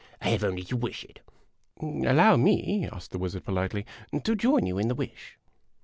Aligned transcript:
I 0.19 0.29
have 0.29 0.43
only 0.43 0.63
to 0.63 0.75
wish 0.75 1.03
it." 1.03 1.19
"Allow 1.79 2.35
me," 2.35 2.89
asked 2.91 3.11
the 3.11 3.19
wizard, 3.19 3.45
politely," 3.45 3.85
to 4.23 4.35
join 4.35 4.65
you 4.65 4.79
in 4.79 4.87
the 4.87 4.95
wish." 4.95 5.37